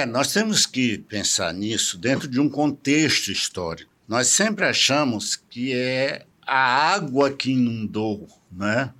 É, 0.00 0.06
nós 0.06 0.32
temos 0.32 0.64
que 0.64 0.96
pensar 0.96 1.52
nisso 1.52 1.98
dentro 1.98 2.26
de 2.26 2.40
um 2.40 2.48
contexto 2.48 3.30
histórico. 3.30 3.90
Nós 4.08 4.28
sempre 4.28 4.64
achamos 4.64 5.36
que 5.36 5.74
é 5.74 6.24
a 6.46 6.56
água 6.94 7.30
que 7.30 7.50
inundou 7.50 8.26
né, 8.50 8.94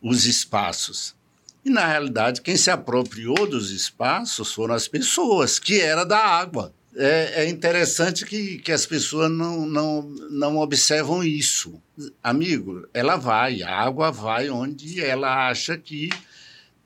os 0.00 0.24
espaços. 0.24 1.14
E, 1.62 1.68
na 1.68 1.86
realidade, 1.86 2.40
quem 2.40 2.56
se 2.56 2.70
apropriou 2.70 3.46
dos 3.46 3.70
espaços 3.70 4.50
foram 4.50 4.74
as 4.74 4.88
pessoas, 4.88 5.58
que 5.58 5.78
era 5.78 6.04
da 6.04 6.24
água. 6.24 6.72
É, 6.96 7.44
é 7.44 7.48
interessante 7.50 8.24
que, 8.24 8.56
que 8.56 8.72
as 8.72 8.86
pessoas 8.86 9.30
não, 9.30 9.66
não, 9.66 10.02
não 10.30 10.56
observam 10.56 11.22
isso. 11.22 11.78
Amigo, 12.22 12.88
ela 12.94 13.16
vai, 13.16 13.62
a 13.62 13.78
água 13.78 14.10
vai 14.10 14.48
onde 14.48 15.04
ela 15.04 15.50
acha 15.50 15.76
que 15.76 16.08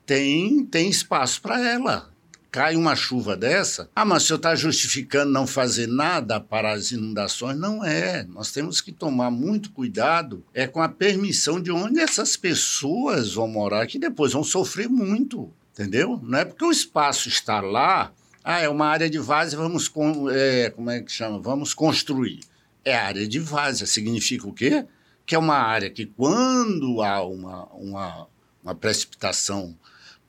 tem, 0.05 0.65
tem 0.65 0.91
espaço 0.91 1.41
para 1.41 1.61
ela. 1.65 2.11
Cai 2.51 2.75
uma 2.75 2.97
chuva 2.97 3.37
dessa, 3.37 3.89
ah, 3.95 4.05
mas 4.05 4.25
o 4.25 4.27
senhor 4.27 4.37
está 4.39 4.57
justificando 4.57 5.31
não 5.31 5.47
fazer 5.47 5.87
nada 5.87 6.41
para 6.41 6.73
as 6.73 6.91
inundações? 6.91 7.57
Não 7.57 7.85
é. 7.85 8.25
Nós 8.25 8.51
temos 8.51 8.81
que 8.81 8.91
tomar 8.91 9.31
muito 9.31 9.71
cuidado 9.71 10.45
é 10.53 10.67
com 10.67 10.83
a 10.83 10.89
permissão 10.89 11.61
de 11.61 11.71
onde 11.71 12.01
essas 12.01 12.37
pessoas 12.37 13.35
vão 13.35 13.47
morar, 13.47 13.87
que 13.87 14.01
depois 14.01 14.33
vão 14.33 14.43
sofrer 14.43 14.89
muito, 14.89 15.53
entendeu? 15.73 16.19
Não 16.25 16.41
é 16.41 16.45
porque 16.45 16.65
o 16.65 16.73
espaço 16.73 17.29
está 17.29 17.61
lá, 17.61 18.13
ah, 18.43 18.59
é 18.59 18.69
uma 18.69 18.87
área 18.87 19.09
de 19.09 19.19
várzea, 19.19 19.57
vamos, 19.57 19.89
é, 20.33 20.71
como 20.71 20.91
é 20.91 21.01
que 21.01 21.13
chama? 21.13 21.39
Vamos 21.39 21.73
construir. 21.73 22.41
É 22.85 22.97
área 22.97 23.29
de 23.29 23.39
várzea, 23.39 23.87
significa 23.87 24.49
o 24.49 24.53
quê? 24.53 24.87
Que 25.25 25.37
é 25.37 25.39
uma 25.39 25.57
área 25.57 25.89
que 25.89 26.05
quando 26.05 27.01
há 27.01 27.25
uma, 27.25 27.67
uma, 27.67 28.27
uma 28.65 28.75
precipitação 28.75 29.77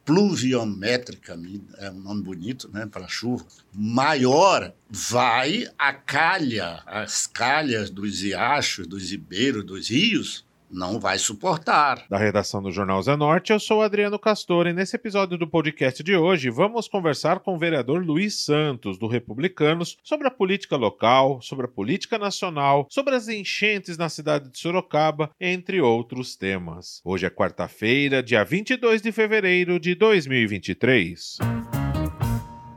pluviométrica, 0.05 1.39
é 1.77 1.91
um 1.91 1.99
nome 1.99 2.23
bonito 2.23 2.69
né, 2.71 2.85
para 2.85 3.07
chuva, 3.07 3.45
maior, 3.73 4.73
vai 4.89 5.67
a 5.77 5.93
calha, 5.93 6.81
as 6.85 7.27
calhas 7.27 7.89
dos 7.89 8.21
riachos, 8.21 8.87
dos 8.87 9.11
ribeiros, 9.11 9.63
dos 9.63 9.89
rios, 9.89 10.45
não 10.71 10.99
vai 10.99 11.17
suportar. 11.17 12.05
Da 12.09 12.17
redação 12.17 12.61
do 12.61 12.71
Jornal 12.71 13.01
Zenorte, 13.01 13.51
eu 13.51 13.59
sou 13.59 13.81
Adriano 13.81 14.17
Castor 14.17 14.67
e 14.67 14.73
nesse 14.73 14.95
episódio 14.95 15.37
do 15.37 15.47
podcast 15.47 16.03
de 16.03 16.15
hoje 16.15 16.49
vamos 16.49 16.87
conversar 16.87 17.39
com 17.39 17.55
o 17.55 17.59
vereador 17.59 18.03
Luiz 18.03 18.45
Santos, 18.45 18.97
do 18.97 19.07
Republicanos, 19.07 19.97
sobre 20.03 20.27
a 20.27 20.31
política 20.31 20.75
local, 20.75 21.41
sobre 21.41 21.65
a 21.65 21.69
política 21.69 22.17
nacional, 22.17 22.87
sobre 22.89 23.15
as 23.15 23.27
enchentes 23.27 23.97
na 23.97 24.09
cidade 24.09 24.49
de 24.49 24.57
Sorocaba, 24.57 25.29
entre 25.39 25.81
outros 25.81 26.35
temas. 26.35 27.01
Hoje 27.03 27.25
é 27.25 27.29
quarta-feira, 27.29 28.23
dia 28.23 28.43
22 28.43 29.01
de 29.01 29.11
fevereiro 29.11 29.79
de 29.79 29.95
2023. 29.95 31.70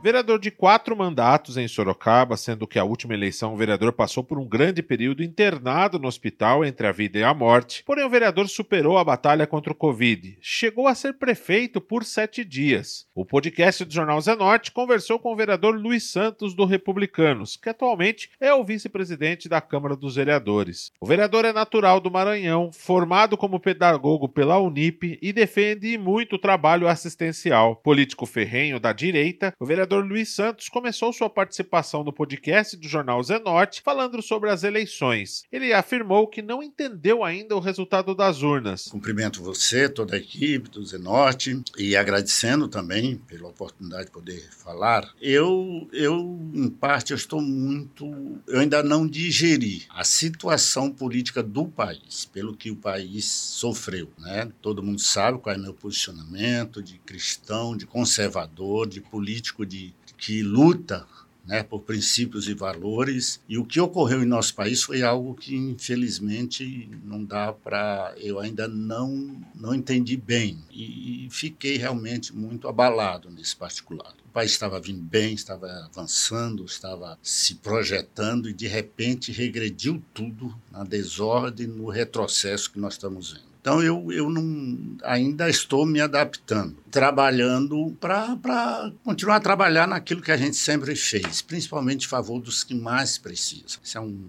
Vereador 0.05 0.37
de 0.37 0.51
quatro 0.51 0.95
mandatos 0.95 1.57
em 1.57 1.67
Sorocaba, 1.67 2.37
sendo 2.37 2.67
que 2.67 2.77
a 2.77 2.83
última 2.83 3.15
eleição 3.15 3.55
o 3.55 3.57
vereador 3.57 3.91
passou 3.91 4.23
por 4.23 4.37
um 4.37 4.47
grande 4.47 4.83
período 4.83 5.23
internado 5.23 5.97
no 5.97 6.07
hospital 6.07 6.63
entre 6.63 6.85
a 6.85 6.91
vida 6.91 7.17
e 7.17 7.23
a 7.23 7.33
morte. 7.33 7.81
Porém, 7.83 8.05
o 8.05 8.09
vereador 8.09 8.47
superou 8.47 8.99
a 8.99 9.03
batalha 9.03 9.47
contra 9.47 9.73
o 9.73 9.75
Covid. 9.75 10.37
Chegou 10.39 10.87
a 10.87 10.93
ser 10.93 11.13
prefeito 11.13 11.81
por 11.81 12.03
sete 12.03 12.45
dias. 12.45 13.07
O 13.15 13.25
podcast 13.25 13.83
do 13.83 13.91
Jornal 13.91 14.21
Zenorte 14.21 14.71
conversou 14.71 15.17
com 15.17 15.33
o 15.33 15.35
vereador 15.35 15.73
Luiz 15.75 16.03
Santos 16.03 16.53
do 16.53 16.65
Republicanos, 16.65 17.57
que 17.57 17.69
atualmente 17.69 18.29
é 18.39 18.53
o 18.53 18.63
vice-presidente 18.63 19.49
da 19.49 19.59
Câmara 19.59 19.95
dos 19.95 20.17
Vereadores. 20.17 20.91
O 21.01 21.07
vereador 21.07 21.45
é 21.45 21.51
natural 21.51 21.99
do 21.99 22.11
Maranhão, 22.11 22.69
formado 22.71 23.35
como 23.35 23.59
pedagogo 23.59 24.29
pela 24.29 24.59
Unip 24.59 25.17
e 25.19 25.33
defende 25.33 25.97
muito 25.97 26.35
o 26.35 26.39
trabalho 26.39 26.87
assistencial. 26.87 27.77
Político 27.77 28.27
ferrenho 28.27 28.79
da 28.79 28.93
direita, 28.93 29.51
o 29.59 29.65
vereador 29.65 29.94
vereador 29.95 30.05
Luiz 30.05 30.29
Santos 30.29 30.67
começou 30.67 31.13
sua 31.13 31.29
participação 31.29 32.03
no 32.03 32.11
podcast 32.11 32.75
do 32.75 32.87
jornal 32.87 33.21
Zenorte 33.23 33.81
falando 33.81 34.21
sobre 34.21 34.49
as 34.49 34.63
eleições. 34.63 35.43
Ele 35.51 35.73
afirmou 35.73 36.27
que 36.27 36.41
não 36.41 36.61
entendeu 36.61 37.23
ainda 37.23 37.55
o 37.55 37.59
resultado 37.59 38.13
das 38.13 38.41
urnas. 38.41 38.87
Cumprimento 38.87 39.41
você, 39.41 39.87
toda 39.87 40.15
a 40.15 40.19
equipe 40.19 40.69
do 40.69 40.85
Zenorte 40.85 41.61
e 41.77 41.95
agradecendo 41.95 42.67
também 42.67 43.15
pela 43.15 43.49
oportunidade 43.49 44.05
de 44.05 44.11
poder 44.11 44.49
falar. 44.51 45.09
Eu, 45.21 45.87
eu 45.93 46.39
em 46.53 46.69
parte, 46.69 47.11
eu 47.11 47.17
estou 47.17 47.41
muito. 47.41 48.05
Eu 48.47 48.59
ainda 48.59 48.83
não 48.83 49.07
digeri 49.07 49.83
a 49.89 50.03
situação 50.03 50.91
política 50.91 51.41
do 51.41 51.65
país, 51.65 52.25
pelo 52.25 52.55
que 52.55 52.71
o 52.71 52.75
país 52.75 53.25
sofreu. 53.25 54.09
Né? 54.17 54.51
Todo 54.61 54.83
mundo 54.83 54.99
sabe 54.99 55.39
qual 55.39 55.55
é 55.55 55.57
meu 55.57 55.73
posicionamento 55.73 56.81
de 56.81 56.97
cristão, 56.99 57.75
de 57.77 57.85
conservador, 57.85 58.87
de 58.87 58.99
político 58.99 59.65
de 59.65 59.84
que 60.17 60.41
luta 60.41 61.05
né, 61.45 61.63
por 61.63 61.81
princípios 61.81 62.47
e 62.47 62.53
valores. 62.53 63.39
E 63.47 63.57
o 63.57 63.65
que 63.65 63.79
ocorreu 63.79 64.23
em 64.23 64.25
nosso 64.25 64.53
país 64.55 64.81
foi 64.83 65.03
algo 65.03 65.35
que, 65.35 65.55
infelizmente, 65.55 66.89
não 67.03 67.23
dá 67.23 67.53
para. 67.53 68.13
Eu 68.17 68.39
ainda 68.39 68.67
não, 68.67 69.41
não 69.53 69.73
entendi 69.73 70.17
bem. 70.17 70.57
E, 70.71 71.25
e, 71.25 71.29
fiquei 71.29 71.77
realmente 71.77 72.35
muito 72.35 72.67
abalado 72.67 73.29
nesse 73.29 73.55
particular. 73.55 74.13
O 74.25 74.29
país 74.29 74.51
estava 74.51 74.79
vindo 74.79 75.01
bem, 75.01 75.33
estava 75.33 75.67
avançando, 75.85 76.65
estava 76.65 77.17
se 77.21 77.55
projetando 77.55 78.49
e, 78.49 78.53
de 78.53 78.67
repente, 78.67 79.31
regrediu 79.31 80.03
tudo 80.13 80.55
na 80.71 80.83
desordem, 80.83 81.67
no 81.67 81.89
retrocesso 81.89 82.71
que 82.71 82.79
nós 82.79 82.93
estamos 82.95 83.31
vendo. 83.31 83.54
Então 83.65 83.81
eu, 83.81 84.11
eu 84.11 84.29
não, 84.29 84.95
ainda 85.01 85.49
estou 85.49 85.87
me 85.87 85.99
adaptando, 85.99 86.77
trabalhando 86.91 87.97
para 87.99 88.91
continuar 89.03 89.37
a 89.37 89.39
trabalhar 89.39 89.87
naquilo 89.87 90.21
que 90.21 90.31
a 90.31 90.37
gente 90.37 90.55
sempre 90.55 90.95
fez, 90.95 91.41
principalmente 91.41 92.05
em 92.05 92.07
favor 92.07 92.39
dos 92.39 92.63
que 92.63 92.75
mais 92.75 93.17
precisam. 93.17 93.79
Isso 93.83 93.97
é 93.97 94.01
um 94.01 94.23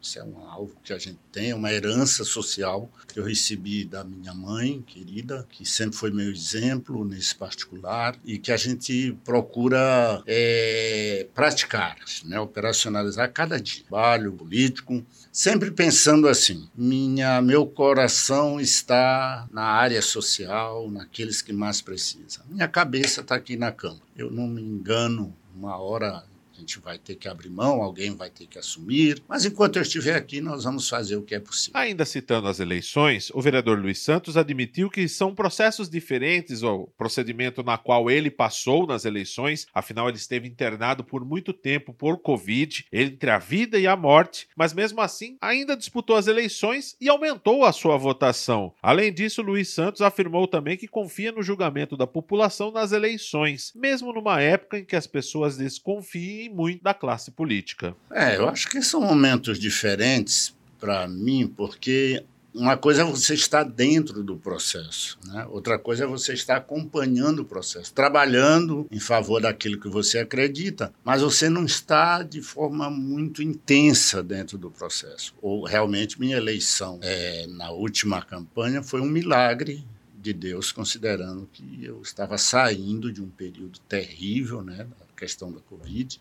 isso 0.00 0.18
é 0.18 0.24
um, 0.24 0.38
algo 0.48 0.72
que 0.82 0.92
a 0.92 0.98
gente 0.98 1.18
tem, 1.30 1.52
uma 1.52 1.72
herança 1.72 2.24
social 2.24 2.90
que 3.06 3.20
eu 3.20 3.24
recebi 3.24 3.84
da 3.84 4.02
minha 4.02 4.32
mãe 4.32 4.82
querida, 4.82 5.46
que 5.50 5.64
sempre 5.64 5.96
foi 5.96 6.10
meu 6.10 6.30
exemplo 6.30 7.04
nesse 7.04 7.34
particular 7.34 8.16
e 8.24 8.38
que 8.38 8.50
a 8.50 8.56
gente 8.56 9.16
procura 9.24 10.22
é, 10.26 11.26
praticar, 11.34 11.96
né, 12.24 12.40
operacionalizar 12.40 13.30
cada 13.32 13.60
dia. 13.60 13.82
Trabalho 13.82 14.32
político, 14.32 15.04
sempre 15.30 15.70
pensando 15.70 16.28
assim: 16.28 16.68
minha, 16.74 17.42
meu 17.42 17.66
coração 17.66 18.60
está 18.60 19.46
na 19.52 19.64
área 19.64 20.00
social, 20.00 20.90
naqueles 20.90 21.42
que 21.42 21.52
mais 21.52 21.80
precisam. 21.80 22.44
Minha 22.48 22.68
cabeça 22.68 23.20
está 23.20 23.34
aqui 23.34 23.56
na 23.56 23.70
cama. 23.70 24.00
Eu 24.16 24.30
não 24.30 24.46
me 24.46 24.62
engano 24.62 25.34
uma 25.54 25.76
hora 25.78 26.24
a 26.60 26.62
gente 26.62 26.78
vai 26.78 26.98
ter 26.98 27.14
que 27.14 27.26
abrir 27.26 27.48
mão, 27.48 27.82
alguém 27.82 28.14
vai 28.14 28.28
ter 28.28 28.46
que 28.46 28.58
assumir, 28.58 29.22
mas 29.26 29.46
enquanto 29.46 29.76
eu 29.76 29.82
estiver 29.82 30.14
aqui, 30.14 30.42
nós 30.42 30.64
vamos 30.64 30.88
fazer 30.88 31.16
o 31.16 31.22
que 31.22 31.34
é 31.34 31.40
possível. 31.40 31.80
Ainda 31.80 32.04
citando 32.04 32.48
as 32.48 32.60
eleições, 32.60 33.30
o 33.34 33.40
vereador 33.40 33.78
Luiz 33.78 33.98
Santos 33.98 34.36
admitiu 34.36 34.90
que 34.90 35.08
são 35.08 35.34
processos 35.34 35.88
diferentes 35.88 36.62
ao 36.62 36.86
procedimento 36.98 37.62
na 37.62 37.78
qual 37.78 38.10
ele 38.10 38.30
passou 38.30 38.86
nas 38.86 39.06
eleições, 39.06 39.66
afinal 39.72 40.08
ele 40.08 40.18
esteve 40.18 40.46
internado 40.46 41.02
por 41.02 41.24
muito 41.24 41.54
tempo 41.54 41.94
por 41.94 42.18
Covid, 42.18 42.84
entre 42.92 43.30
a 43.30 43.38
vida 43.38 43.78
e 43.78 43.86
a 43.86 43.96
morte, 43.96 44.46
mas 44.54 44.74
mesmo 44.74 45.00
assim 45.00 45.38
ainda 45.40 45.74
disputou 45.74 46.16
as 46.16 46.26
eleições 46.26 46.94
e 47.00 47.08
aumentou 47.08 47.64
a 47.64 47.72
sua 47.72 47.96
votação. 47.96 48.74
Além 48.82 49.12
disso, 49.12 49.40
Luiz 49.40 49.70
Santos 49.70 50.02
afirmou 50.02 50.46
também 50.46 50.76
que 50.76 50.86
confia 50.86 51.32
no 51.32 51.42
julgamento 51.42 51.96
da 51.96 52.06
população 52.06 52.70
nas 52.70 52.92
eleições, 52.92 53.72
mesmo 53.74 54.12
numa 54.12 54.42
época 54.42 54.78
em 54.78 54.84
que 54.84 54.96
as 54.96 55.06
pessoas 55.06 55.56
desconfiem 55.56 56.49
muito 56.50 56.82
da 56.82 56.92
classe 56.92 57.30
política. 57.30 57.94
É, 58.10 58.36
eu 58.36 58.48
acho 58.48 58.68
que 58.68 58.82
são 58.82 59.00
momentos 59.00 59.58
diferentes 59.58 60.54
para 60.78 61.06
mim, 61.06 61.46
porque 61.46 62.24
uma 62.52 62.76
coisa 62.76 63.02
é 63.02 63.04
você 63.04 63.34
estar 63.34 63.62
dentro 63.62 64.24
do 64.24 64.36
processo, 64.36 65.18
né? 65.26 65.46
outra 65.50 65.78
coisa 65.78 66.04
é 66.04 66.06
você 66.06 66.32
estar 66.32 66.56
acompanhando 66.56 67.40
o 67.40 67.44
processo, 67.44 67.92
trabalhando 67.92 68.88
em 68.90 68.98
favor 68.98 69.40
daquilo 69.40 69.78
que 69.78 69.88
você 69.88 70.18
acredita, 70.18 70.92
mas 71.04 71.22
você 71.22 71.48
não 71.48 71.64
está 71.64 72.22
de 72.22 72.42
forma 72.42 72.90
muito 72.90 73.42
intensa 73.42 74.22
dentro 74.22 74.58
do 74.58 74.70
processo. 74.70 75.34
Ou 75.40 75.64
realmente 75.64 76.18
minha 76.18 76.36
eleição 76.36 76.98
é, 77.02 77.46
na 77.46 77.70
última 77.70 78.20
campanha 78.20 78.82
foi 78.82 79.00
um 79.00 79.08
milagre 79.08 79.84
de 80.20 80.32
Deus, 80.32 80.70
considerando 80.70 81.48
que 81.52 81.84
eu 81.84 82.02
estava 82.02 82.36
saindo 82.36 83.12
de 83.12 83.22
um 83.22 83.28
período 83.28 83.78
terrível, 83.88 84.62
né, 84.62 84.86
questão 85.20 85.52
da 85.52 85.60
Covid. 85.60 86.20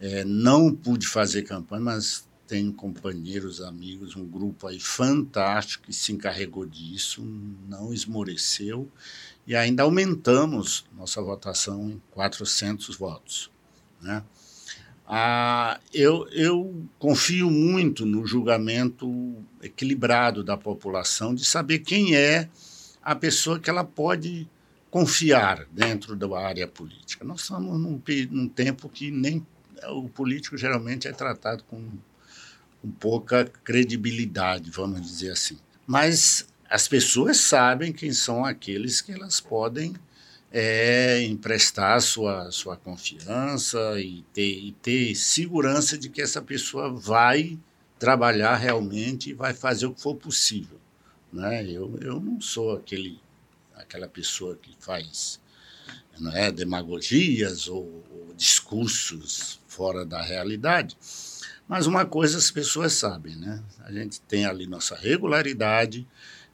É, 0.00 0.24
não 0.24 0.74
pude 0.74 1.06
fazer 1.06 1.42
campanha, 1.42 1.82
mas 1.82 2.28
tenho 2.46 2.72
companheiros, 2.72 3.60
amigos, 3.60 4.16
um 4.16 4.26
grupo 4.26 4.66
aí 4.66 4.80
fantástico 4.80 5.84
que 5.84 5.92
se 5.92 6.12
encarregou 6.12 6.66
disso, 6.66 7.22
não 7.68 7.94
esmoreceu 7.94 8.90
e 9.46 9.54
ainda 9.54 9.84
aumentamos 9.84 10.84
nossa 10.96 11.22
votação 11.22 11.88
em 11.88 12.02
400 12.10 12.96
votos, 12.96 13.50
né? 14.02 14.24
Ah, 15.06 15.80
eu, 15.92 16.28
eu 16.30 16.84
confio 16.98 17.50
muito 17.50 18.06
no 18.06 18.26
julgamento 18.26 19.36
equilibrado 19.62 20.42
da 20.42 20.56
população 20.56 21.34
de 21.34 21.44
saber 21.44 21.80
quem 21.80 22.14
é 22.14 22.48
a 23.02 23.14
pessoa 23.14 23.58
que 23.58 23.68
ela 23.68 23.82
pode 23.82 24.48
confiar 24.90 25.66
dentro 25.70 26.16
da 26.16 26.38
área 26.38 26.66
política. 26.66 27.24
Nós 27.24 27.42
estamos 27.42 27.78
num, 27.78 28.02
num 28.30 28.48
tempo 28.48 28.88
que 28.88 29.10
nem 29.10 29.46
o 29.88 30.08
político 30.08 30.56
geralmente 30.56 31.08
é 31.08 31.12
tratado 31.12 31.62
com, 31.64 31.88
com 32.82 32.90
pouca 32.90 33.44
credibilidade, 33.44 34.70
vamos 34.70 35.00
dizer 35.00 35.30
assim. 35.30 35.58
Mas 35.86 36.46
as 36.68 36.86
pessoas 36.86 37.38
sabem 37.38 37.92
quem 37.92 38.12
são 38.12 38.44
aqueles 38.44 39.00
que 39.00 39.12
elas 39.12 39.40
podem 39.40 39.94
é, 40.52 41.22
emprestar 41.22 42.00
sua, 42.00 42.50
sua 42.50 42.76
confiança 42.76 44.00
e 44.00 44.24
ter, 44.32 44.58
e 44.58 44.72
ter 44.72 45.14
segurança 45.14 45.96
de 45.96 46.08
que 46.08 46.20
essa 46.20 46.42
pessoa 46.42 46.92
vai 46.92 47.58
trabalhar 47.98 48.56
realmente 48.56 49.30
e 49.30 49.34
vai 49.34 49.54
fazer 49.54 49.86
o 49.86 49.94
que 49.94 50.00
for 50.00 50.16
possível. 50.16 50.78
Né? 51.32 51.64
Eu, 51.64 51.96
eu 52.00 52.20
não 52.20 52.40
sou 52.40 52.76
aquele, 52.76 53.20
aquela 53.80 54.08
pessoa 54.08 54.56
que 54.56 54.74
faz 54.78 55.40
não 56.18 56.32
é, 56.32 56.52
demagogias 56.52 57.66
ou, 57.66 58.04
ou 58.10 58.34
discursos 58.36 59.58
fora 59.66 60.04
da 60.04 60.20
realidade. 60.20 60.96
Mas 61.66 61.86
uma 61.86 62.04
coisa 62.04 62.36
as 62.36 62.50
pessoas 62.50 62.92
sabem, 62.92 63.36
né? 63.36 63.62
A 63.84 63.92
gente 63.92 64.20
tem 64.22 64.44
ali 64.44 64.66
nossa 64.66 64.94
regularidade, 64.96 66.06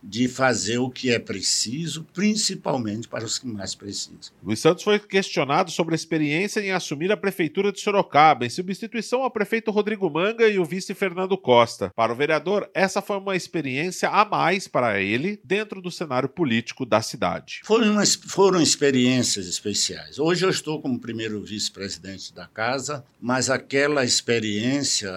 de 0.03 0.29
fazer 0.29 0.79
o 0.79 0.91
que 0.91 1.11
é 1.11 1.19
preciso, 1.19 2.07
principalmente 2.13 3.09
para 3.09 3.25
os 3.25 3.39
que 3.39 3.47
mais 3.47 3.75
precisam. 3.75 4.33
Luiz 4.43 4.61
Santos 4.61 4.85
foi 4.85 4.99
questionado 4.99 5.71
sobre 5.71 5.95
a 5.95 5.97
experiência 5.97 6.61
em 6.61 6.71
assumir 6.71 7.11
a 7.11 7.17
prefeitura 7.17 7.73
de 7.73 7.81
Sorocaba, 7.81 8.47
em 8.47 8.51
substituição 8.51 9.23
ao 9.23 9.31
prefeito 9.31 9.71
Rodrigo 9.71 10.09
Manga 10.09 10.49
e 10.49 10.59
o 10.59 10.65
vice 10.65 10.95
Fernando 10.95 11.37
Costa. 11.37 11.91
Para 11.95 12.13
o 12.13 12.17
vereador, 12.17 12.71
essa 12.73 13.03
foi 13.03 13.19
uma 13.19 13.37
experiência 13.37 14.09
a 14.09 14.25
mais 14.25 14.69
para 14.69 15.01
ele 15.01 15.41
dentro 15.45 15.81
do 15.81 15.91
cenário 15.91 16.29
político 16.29 16.87
da 16.87 17.03
cidade. 17.03 17.61
Foram, 17.65 18.05
foram 18.27 18.61
experiências 18.61 19.47
especiais. 19.47 20.19
Hoje 20.19 20.45
eu 20.45 20.51
estou 20.51 20.81
como 20.81 20.99
primeiro 20.99 21.43
vice-presidente 21.43 22.33
da 22.33 22.47
casa, 22.47 23.05
mas 23.21 23.51
aquela 23.51 24.05
experiência 24.05 25.11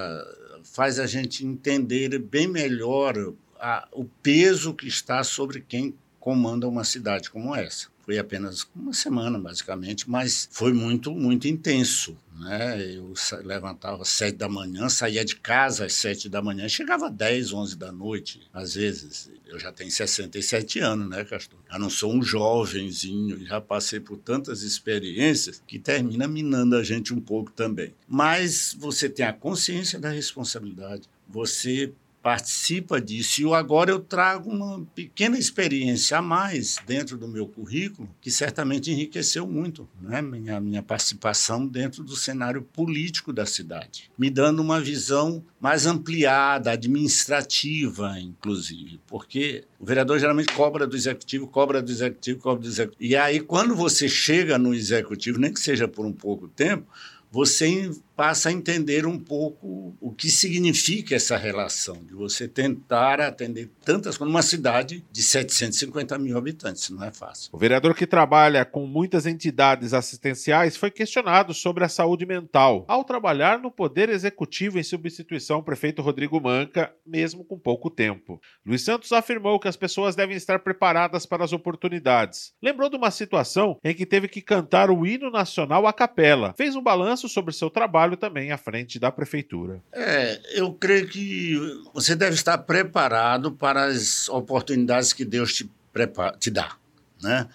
faz 0.63 0.99
a 0.99 1.05
gente 1.05 1.45
entender 1.45 2.17
bem 2.19 2.47
melhor 2.47 3.33
a, 3.59 3.87
o 3.91 4.05
peso 4.05 4.73
que 4.73 4.87
está 4.87 5.23
sobre 5.23 5.61
quem 5.61 5.93
comanda 6.19 6.67
uma 6.67 6.83
cidade 6.83 7.29
como 7.29 7.55
essa. 7.55 7.87
Foi 8.01 8.17
apenas 8.17 8.67
uma 8.75 8.91
semana, 8.91 9.37
basicamente, 9.37 10.09
mas 10.09 10.49
foi 10.51 10.73
muito, 10.73 11.11
muito 11.11 11.47
intenso. 11.47 12.17
Né? 12.39 12.95
Eu 12.95 13.13
levantava 13.43 14.01
às 14.01 14.09
sete 14.09 14.35
da 14.37 14.49
manhã, 14.49 14.89
saía 14.89 15.23
de 15.23 15.35
casa 15.35 15.85
às 15.85 15.93
sete 15.93 16.27
da 16.27 16.41
manhã, 16.41 16.67
chegava 16.67 17.07
às 17.07 17.13
dez, 17.13 17.53
onze 17.53 17.77
da 17.77 17.91
noite, 17.91 18.41
às 18.51 18.73
vezes. 18.73 19.31
Eu 19.45 19.59
já 19.59 19.71
tenho 19.71 19.91
67 19.91 20.79
anos, 20.79 21.07
né, 21.07 21.23
Castor? 21.23 21.59
Já 21.69 21.77
não 21.77 21.89
sou 21.89 22.13
um 22.13 22.23
jovenzinho, 22.23 23.45
já 23.45 23.61
passei 23.61 23.99
por 23.99 24.17
tantas 24.17 24.63
experiências 24.63 25.61
que 25.67 25.77
termina 25.77 26.27
minando 26.27 26.75
a 26.75 26.83
gente 26.83 27.13
um 27.13 27.21
pouco 27.21 27.51
também. 27.51 27.93
Mas 28.07 28.75
você 28.79 29.07
tem 29.07 29.25
a 29.25 29.33
consciência 29.33 29.99
da 29.99 30.09
responsabilidade, 30.09 31.07
você 31.27 31.93
participa 32.29 33.01
disso. 33.01 33.41
E 33.41 33.53
agora 33.55 33.89
eu 33.89 33.99
trago 33.99 34.51
uma 34.51 34.85
pequena 34.93 35.35
experiência 35.35 36.19
a 36.19 36.21
mais 36.21 36.77
dentro 36.85 37.17
do 37.17 37.27
meu 37.27 37.47
currículo, 37.47 38.07
que 38.21 38.29
certamente 38.29 38.91
enriqueceu 38.91 39.47
muito 39.47 39.89
né? 39.99 40.21
minha, 40.21 40.59
minha 40.59 40.83
participação 40.83 41.65
dentro 41.65 42.03
do 42.03 42.15
cenário 42.15 42.61
político 42.61 43.33
da 43.33 43.47
cidade, 43.47 44.11
me 44.15 44.29
dando 44.29 44.61
uma 44.61 44.79
visão 44.79 45.43
mais 45.59 45.87
ampliada, 45.87 46.69
administrativa, 46.69 48.19
inclusive, 48.19 49.01
porque 49.07 49.63
o 49.79 49.85
vereador 49.85 50.19
geralmente 50.19 50.53
cobra 50.53 50.85
do 50.85 50.95
executivo, 50.95 51.47
cobra 51.47 51.81
do 51.81 51.91
executivo, 51.91 52.39
cobra 52.39 52.61
do 52.61 52.67
executivo. 52.67 53.03
E 53.03 53.15
aí, 53.15 53.39
quando 53.39 53.75
você 53.75 54.07
chega 54.07 54.55
no 54.59 54.71
executivo, 54.71 55.39
nem 55.39 55.51
que 55.51 55.59
seja 55.59 55.87
por 55.87 56.05
um 56.05 56.13
pouco 56.13 56.47
tempo, 56.47 56.85
você 57.31 57.91
passa 58.19 58.49
a 58.49 58.51
entender 58.51 59.05
um 59.05 59.17
pouco 59.17 59.95
o 60.01 60.11
que 60.11 60.29
significa 60.29 61.15
essa 61.15 61.37
relação, 61.37 62.03
de 62.03 62.13
você 62.13 62.49
tentar 62.49 63.21
atender 63.21 63.71
tantas 63.85 64.17
coisas 64.17 64.33
numa 64.33 64.41
cidade 64.41 65.05
de 65.09 65.23
750 65.23 66.19
mil 66.19 66.37
habitantes, 66.37 66.89
não 66.89 67.01
é 67.01 67.13
fácil. 67.13 67.49
O 67.53 67.57
vereador 67.57 67.95
que 67.95 68.05
trabalha 68.05 68.65
com 68.65 68.85
muitas 68.85 69.25
entidades 69.25 69.93
assistenciais 69.93 70.75
foi 70.75 70.91
questionado 70.91 71.53
sobre 71.53 71.85
a 71.85 71.87
saúde 71.87 72.25
mental 72.25 72.83
ao 72.89 73.05
trabalhar 73.05 73.57
no 73.57 73.71
Poder 73.71 74.09
Executivo 74.09 74.77
em 74.77 74.83
substituição 74.83 75.55
ao 75.55 75.63
prefeito 75.63 76.01
Rodrigo 76.01 76.41
Manca, 76.41 76.93
mesmo 77.07 77.45
com 77.45 77.57
pouco 77.57 77.89
tempo. 77.89 78.41
Luiz 78.65 78.81
Santos 78.81 79.13
afirmou 79.13 79.61
que 79.61 79.69
as 79.69 79.77
pessoas 79.77 80.13
devem 80.13 80.35
estar 80.35 80.59
preparadas 80.59 81.25
para 81.25 81.45
as 81.45 81.53
oportunidades. 81.53 82.51
Lembrou 82.61 82.89
de 82.89 82.97
uma 82.97 83.11
situação 83.11 83.77
em 83.81 83.95
que 83.95 84.05
teve 84.05 84.27
que 84.27 84.41
cantar 84.41 84.91
o 84.91 85.07
hino 85.07 85.31
nacional 85.31 85.87
à 85.87 85.93
capela. 85.93 86.53
Fez 86.57 86.75
um 86.75 86.83
balanço 86.83 87.29
sobre 87.29 87.53
seu 87.53 87.69
trabalho 87.69 88.08
trabalho 88.09 88.17
também 88.17 88.51
à 88.51 88.57
frente 88.57 88.99
da 88.99 89.11
prefeitura. 89.11 89.81
É, 89.91 90.39
eu 90.53 90.73
creio 90.73 91.07
que 91.07 91.55
você 91.93 92.15
deve 92.15 92.35
estar 92.35 92.57
preparado 92.59 93.51
para 93.51 93.85
as 93.85 94.29
oportunidades 94.29 95.13
que 95.13 95.25
Deus 95.25 95.53
te, 95.53 95.69
prepara, 95.91 96.35
te 96.37 96.49
dá, 96.49 96.75
né? 97.21 97.47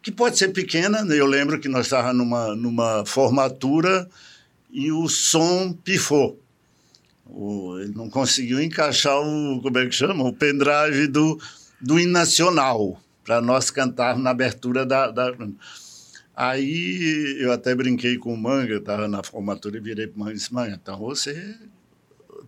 Que 0.00 0.12
pode 0.12 0.38
ser 0.38 0.48
pequena, 0.48 1.04
né? 1.04 1.16
eu 1.16 1.26
lembro 1.26 1.60
que 1.60 1.68
nós 1.68 1.86
estávamos 1.86 2.16
numa, 2.16 2.54
numa 2.54 3.04
formatura 3.04 4.08
e 4.70 4.90
o 4.92 5.08
som 5.08 5.72
pifou. 5.72 6.40
O, 7.26 7.78
ele 7.78 7.94
não 7.94 8.08
conseguiu 8.08 8.62
encaixar 8.62 9.18
o, 9.18 9.60
como 9.60 9.78
é 9.78 9.86
que 9.86 9.94
chama? 9.94 10.24
O 10.24 10.32
pendrive 10.32 11.08
do, 11.08 11.38
do 11.80 11.98
Inacional 11.98 12.98
para 13.24 13.40
nós 13.42 13.70
cantarmos 13.70 14.22
na 14.22 14.30
abertura 14.30 14.86
da, 14.86 15.10
da 15.10 15.34
Aí 16.40 17.36
eu 17.40 17.50
até 17.50 17.74
brinquei 17.74 18.16
com 18.16 18.32
o 18.32 18.38
Manga, 18.38 18.76
estava 18.76 19.08
na 19.08 19.24
formatura 19.24 19.76
e 19.76 19.80
virei 19.80 20.06
para 20.06 20.16
o 20.16 20.20
Manga 20.20 20.30
e 20.30 20.34
disse, 20.34 20.54
Manga, 20.54 20.78
então 20.80 20.96
você 20.96 21.56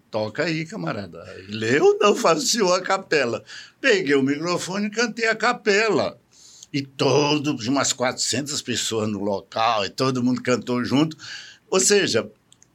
toca 0.09 0.45
aí, 0.45 0.65
camarada. 0.65 1.25
Ele, 1.49 1.77
eu 1.77 1.99
não 1.99 2.15
faço 2.15 2.73
a 2.73 2.81
capela. 2.81 3.43
Peguei 3.81 4.15
o 4.15 4.23
microfone 4.23 4.87
e 4.87 4.91
cantei 4.91 5.27
a 5.27 5.35
capela. 5.35 6.17
E 6.73 6.83
todos, 6.83 7.67
umas 7.67 7.93
400 7.93 8.63
pessoas 8.63 9.09
no 9.09 9.25
local, 9.25 9.85
e 9.85 9.91
todo 9.91 10.23
mundo 10.23 10.41
cantou 10.41 10.85
junto. 10.85 11.17
Ou 11.69 11.81
seja, 11.81 12.31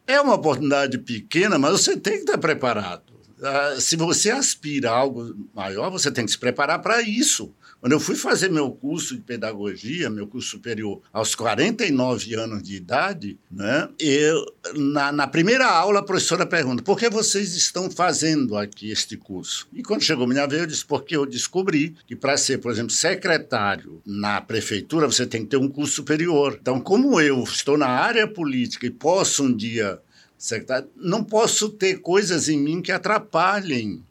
é 0.05 0.19
uma 0.19 0.33
oportunidade 0.33 0.97
pequena, 0.97 1.57
mas 1.57 1.71
você 1.71 1.95
tem 1.95 2.15
que 2.15 2.19
estar 2.25 2.37
preparado. 2.37 3.13
Ah, 3.41 3.77
se 3.79 3.95
você 3.95 4.31
aspira 4.31 4.91
a 4.91 4.97
algo 4.97 5.33
maior, 5.53 5.89
você 5.89 6.11
tem 6.11 6.25
que 6.25 6.31
se 6.31 6.37
preparar 6.37 6.81
para 6.81 7.01
isso. 7.01 7.53
Quando 7.85 7.91
eu 7.91 7.99
fui 7.99 8.15
fazer 8.15 8.49
meu 8.49 8.71
curso 8.71 9.15
de 9.15 9.21
pedagogia, 9.21 10.09
meu 10.09 10.25
curso 10.25 10.49
superior, 10.49 11.03
aos 11.13 11.35
49 11.35 12.33
anos 12.33 12.63
de 12.63 12.77
idade, 12.77 13.37
né, 13.51 13.87
eu, 13.99 14.43
na, 14.73 15.11
na 15.11 15.27
primeira 15.27 15.67
aula, 15.67 15.99
a 15.99 16.03
professora 16.03 16.47
pergunta: 16.47 16.81
por 16.81 16.97
que 16.97 17.07
vocês 17.11 17.55
estão 17.55 17.87
fazendo 17.91 18.57
aqui 18.57 18.89
este 18.89 19.15
curso? 19.15 19.67
E 19.71 19.83
quando 19.83 20.01
chegou 20.01 20.25
minha 20.25 20.47
vez, 20.47 20.63
eu 20.63 20.67
disse: 20.67 20.83
porque 20.83 21.15
eu 21.15 21.27
descobri 21.27 21.95
que 22.07 22.15
para 22.15 22.35
ser, 22.37 22.57
por 22.57 22.71
exemplo, 22.71 22.89
secretário 22.89 24.01
na 24.03 24.41
prefeitura, 24.41 25.05
você 25.05 25.27
tem 25.27 25.43
que 25.43 25.49
ter 25.49 25.57
um 25.57 25.69
curso 25.69 25.93
superior. 25.93 26.57
Então, 26.59 26.81
como 26.81 27.21
eu 27.21 27.43
estou 27.43 27.77
na 27.77 27.89
área 27.89 28.27
política 28.27 28.87
e 28.87 28.89
posso 28.89 29.43
um 29.43 29.55
dia 29.55 29.99
secretário, 30.39 30.89
não 30.95 31.23
posso 31.23 31.69
ter 31.69 31.99
coisas 31.99 32.49
em 32.49 32.57
mim 32.57 32.81
que 32.81 32.91
atrapalhem 32.91 34.03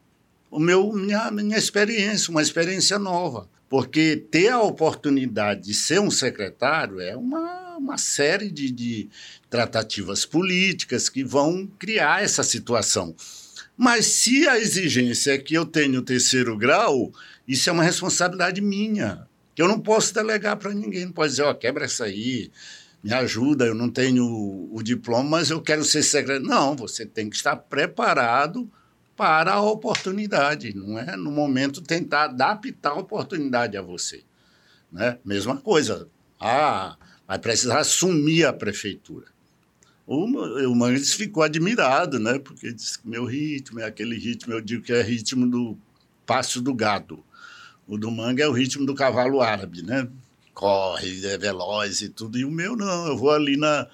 o 0.49 0.59
meu 0.61 0.93
minha, 0.93 1.29
minha 1.29 1.57
experiência, 1.57 2.31
uma 2.31 2.41
experiência 2.41 2.97
nova. 2.97 3.53
Porque 3.69 4.15
ter 4.15 4.49
a 4.49 4.61
oportunidade 4.61 5.61
de 5.61 5.73
ser 5.73 5.99
um 5.99 6.11
secretário 6.11 6.99
é 6.99 7.15
uma, 7.15 7.77
uma 7.77 7.97
série 7.97 8.51
de, 8.51 8.71
de 8.71 9.09
tratativas 9.49 10.25
políticas 10.25 11.09
que 11.09 11.23
vão 11.23 11.67
criar 11.79 12.23
essa 12.23 12.43
situação. 12.43 13.15
Mas 13.77 14.05
se 14.05 14.47
a 14.47 14.57
exigência 14.57 15.33
é 15.33 15.37
que 15.37 15.53
eu 15.53 15.65
tenha 15.65 15.99
o 15.99 16.03
terceiro 16.03 16.57
grau, 16.57 17.11
isso 17.47 17.69
é 17.69 17.73
uma 17.73 17.83
responsabilidade 17.83 18.61
minha, 18.61 19.27
que 19.53 19.61
eu 19.61 19.67
não 19.67 19.79
posso 19.79 20.13
delegar 20.13 20.57
para 20.57 20.73
ninguém. 20.73 21.05
Não 21.05 21.11
pode 21.11 21.31
dizer, 21.31 21.43
ó, 21.43 21.51
oh, 21.51 21.55
quebra 21.55 21.85
essa 21.85 22.05
aí, 22.05 22.51
me 23.03 23.13
ajuda, 23.13 23.65
eu 23.65 23.75
não 23.75 23.89
tenho 23.89 24.25
o, 24.25 24.77
o 24.77 24.83
diploma, 24.83 25.37
mas 25.37 25.49
eu 25.49 25.61
quero 25.61 25.83
ser 25.83 26.03
secretário. 26.03 26.47
Não, 26.47 26.75
você 26.75 27.05
tem 27.05 27.29
que 27.29 27.35
estar 27.35 27.55
preparado 27.55 28.71
para 29.15 29.53
a 29.53 29.61
oportunidade, 29.61 30.75
não 30.75 30.99
é? 30.99 31.15
No 31.15 31.31
momento, 31.31 31.81
tentar 31.81 32.25
adaptar 32.25 32.91
a 32.91 32.99
oportunidade 32.99 33.77
a 33.77 33.81
você. 33.81 34.23
Né? 34.91 35.17
Mesma 35.23 35.57
coisa. 35.57 36.07
Ah, 36.39 36.97
vai 37.27 37.39
precisar 37.39 37.79
assumir 37.79 38.45
a 38.45 38.53
prefeitura. 38.53 39.27
O, 40.05 40.25
o 40.25 40.75
Mangues 40.75 41.13
ficou 41.13 41.41
admirado, 41.41 42.19
né? 42.19 42.37
Porque 42.37 42.71
disse 42.71 42.99
que 42.99 43.07
meu 43.07 43.25
ritmo 43.25 43.79
é 43.79 43.85
aquele 43.85 44.17
ritmo, 44.17 44.53
eu 44.53 44.61
digo 44.61 44.83
que 44.83 44.93
é 44.93 45.01
ritmo 45.01 45.49
do 45.49 45.77
passo 46.25 46.61
do 46.61 46.73
gado. 46.73 47.23
O 47.87 47.97
do 47.97 48.11
Manga 48.11 48.43
é 48.43 48.47
o 48.47 48.51
ritmo 48.51 48.85
do 48.85 48.95
cavalo 48.95 49.41
árabe, 49.41 49.81
né? 49.81 50.07
Corre, 50.53 51.25
é 51.25 51.37
veloz 51.37 52.01
e 52.01 52.09
tudo. 52.09 52.37
E 52.37 52.45
o 52.45 52.51
meu 52.51 52.75
não, 52.75 53.07
eu 53.07 53.17
vou 53.17 53.31
ali 53.31 53.57
na, 53.57 53.87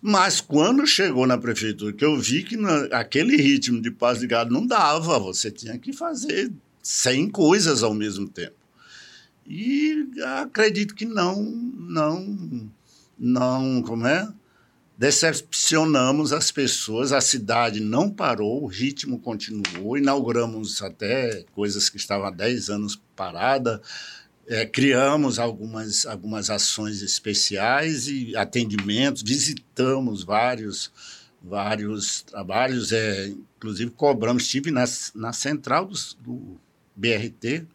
mas 0.00 0.40
quando 0.40 0.86
chegou 0.86 1.26
na 1.26 1.36
prefeitura, 1.36 1.92
que 1.92 2.04
eu 2.04 2.16
vi 2.18 2.44
que 2.44 2.56
na, 2.56 2.84
aquele 2.98 3.36
ritmo 3.36 3.80
de 3.80 3.90
paz 3.90 4.20
de 4.20 4.26
gado 4.26 4.52
não 4.52 4.66
dava, 4.66 5.18
você 5.18 5.50
tinha 5.50 5.78
que 5.78 5.92
fazer 5.92 6.52
100 6.82 7.30
coisas 7.30 7.82
ao 7.82 7.92
mesmo 7.92 8.28
tempo. 8.28 8.56
E 9.46 10.06
acredito 10.42 10.94
que 10.94 11.06
não, 11.06 11.42
não, 11.42 12.70
não, 13.18 13.82
como 13.82 14.06
é? 14.06 14.28
Decepcionamos 14.96 16.32
as 16.32 16.50
pessoas, 16.50 17.12
a 17.12 17.20
cidade 17.20 17.80
não 17.80 18.10
parou, 18.10 18.64
o 18.64 18.66
ritmo 18.66 19.18
continuou, 19.18 19.96
inauguramos 19.96 20.82
até 20.82 21.44
coisas 21.52 21.88
que 21.88 21.96
estavam 21.96 22.26
há 22.26 22.30
10 22.30 22.68
anos 22.68 23.00
parada, 23.16 23.80
é, 24.48 24.64
criamos 24.64 25.38
algumas, 25.38 26.06
algumas 26.06 26.48
ações 26.48 27.02
especiais 27.02 28.08
e 28.08 28.34
atendimentos, 28.34 29.22
visitamos 29.22 30.24
vários, 30.24 30.90
vários 31.42 32.22
trabalhos, 32.22 32.90
é, 32.90 33.28
inclusive 33.28 33.90
cobramos, 33.90 34.44
estive 34.44 34.70
na, 34.70 34.84
na 35.14 35.32
central 35.34 35.84
do, 35.84 35.94
do 36.24 36.60
BRT, 36.96 37.66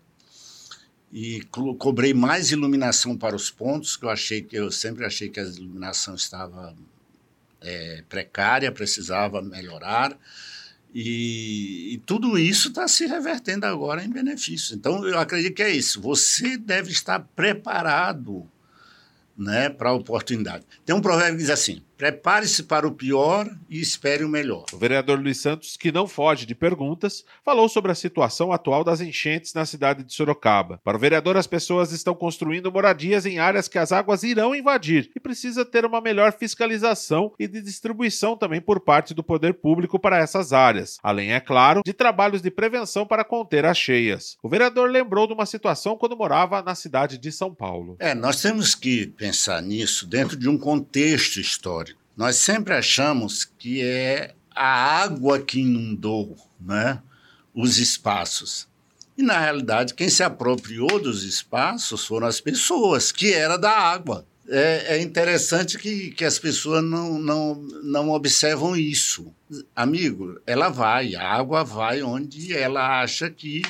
e 1.12 1.44
co 1.52 1.76
cobrei 1.76 2.12
mais 2.12 2.52
iluminação 2.52 3.16
para 3.16 3.36
os 3.36 3.52
pontos, 3.52 3.96
que 3.96 4.04
eu 4.04 4.10
achei 4.10 4.42
que 4.42 4.56
eu 4.56 4.72
sempre 4.72 5.06
achei 5.06 5.30
que 5.30 5.40
a 5.40 5.44
iluminação 5.44 6.16
estava 6.16 6.76
é, 7.62 8.04
precária, 8.10 8.72
precisava 8.72 9.40
melhorar. 9.40 10.18
E, 10.94 11.94
e 11.94 11.98
tudo 12.06 12.38
isso 12.38 12.68
está 12.68 12.88
se 12.88 13.08
revertendo 13.08 13.66
agora 13.66 14.04
em 14.04 14.10
benefícios. 14.10 14.72
Então, 14.74 15.08
eu 15.08 15.18
acredito 15.18 15.56
que 15.56 15.64
é 15.64 15.72
isso. 15.72 16.00
Você 16.02 16.56
deve 16.56 16.92
estar 16.92 17.20
preparado 17.36 18.48
né, 19.36 19.70
para 19.70 19.90
a 19.90 19.94
oportunidade. 19.94 20.66
Tem 20.86 20.96
um 20.96 21.02
provérbio 21.02 21.34
que 21.34 21.42
diz 21.42 21.50
assim: 21.50 21.82
Prepare-se 22.04 22.64
para 22.64 22.86
o 22.86 22.92
pior 22.92 23.50
e 23.70 23.80
espere 23.80 24.26
o 24.26 24.28
melhor. 24.28 24.66
O 24.74 24.78
vereador 24.78 25.18
Luiz 25.18 25.40
Santos, 25.40 25.78
que 25.78 25.90
não 25.90 26.06
foge 26.06 26.46
de 26.46 26.54
perguntas, 26.54 27.24
falou 27.46 27.70
sobre 27.70 27.94
a 27.94 27.96
situação 27.96 28.52
atual 28.52 28.84
das 28.84 29.00
enchentes 29.00 29.54
na 29.54 29.66
cidade 29.66 30.04
de 30.04 30.14
Sorocaba. 30.14 30.82
Para 30.84 30.98
o 30.98 31.00
vereador, 31.00 31.38
as 31.38 31.48
pessoas 31.48 31.94
estão 31.94 32.14
construindo 32.14 32.70
moradias 32.70 33.26
em 33.26 33.40
áreas 33.40 33.70
que 33.70 33.78
as 33.78 33.94
águas 33.94 34.22
irão 34.24 34.54
invadir 34.54 35.12
e 35.16 35.20
precisa 35.20 35.64
ter 35.64 35.86
uma 35.86 36.02
melhor 36.02 36.34
fiscalização 36.34 37.32
e 37.40 37.48
de 37.48 37.62
distribuição 37.62 38.36
também 38.36 38.60
por 38.60 38.82
parte 38.82 39.14
do 39.14 39.24
poder 39.24 39.54
público 39.54 39.98
para 39.98 40.18
essas 40.18 40.52
áreas, 40.52 40.98
além, 41.02 41.32
é 41.32 41.40
claro, 41.40 41.84
de 41.86 41.94
trabalhos 41.94 42.42
de 42.42 42.52
prevenção 42.52 43.08
para 43.08 43.24
conter 43.24 43.64
as 43.64 43.78
cheias. 43.78 44.36
O 44.44 44.50
vereador 44.50 44.90
lembrou 44.90 45.26
de 45.26 45.32
uma 45.32 45.46
situação 45.46 45.96
quando 45.96 46.18
morava 46.18 46.62
na 46.62 46.76
cidade 46.76 47.18
de 47.18 47.32
São 47.32 47.56
Paulo. 47.56 47.96
É, 47.98 48.14
nós 48.14 48.42
temos 48.42 48.76
que 48.76 49.08
pensar 49.08 49.62
nisso 49.62 50.06
dentro 50.06 50.36
de 50.36 50.50
um 50.50 50.58
contexto 50.58 51.40
histórico. 51.40 51.93
Nós 52.16 52.36
sempre 52.36 52.76
achamos 52.76 53.44
que 53.44 53.82
é 53.82 54.36
a 54.56 55.02
água 55.02 55.40
que 55.40 55.60
inundou 55.60 56.38
né, 56.60 57.02
os 57.54 57.80
espaços. 57.80 58.68
E, 59.18 59.24
na 59.24 59.40
realidade, 59.40 59.94
quem 59.94 60.10
se 60.10 60.24
apropriou 60.24 61.00
dos 61.00 61.24
espaços 61.24 62.06
foram 62.06 62.28
as 62.28 62.40
pessoas, 62.40 63.12
que 63.12 63.34
era 63.34 63.58
da 63.58 63.72
água. 63.72 64.26
É, 64.48 64.98
é 64.98 65.02
interessante 65.02 65.78
que, 65.78 66.12
que 66.12 66.26
as 66.26 66.38
pessoas 66.38 66.84
não, 66.84 67.18
não, 67.18 67.56
não 67.84 68.10
observam 68.12 68.76
isso. 68.76 69.34
Amigo, 69.76 70.40
ela 70.46 70.70
vai, 70.70 71.16
a 71.16 71.28
água 71.28 71.64
vai 71.64 72.04
onde 72.04 72.56
ela 72.56 73.02
acha 73.02 73.30
que 73.30 73.62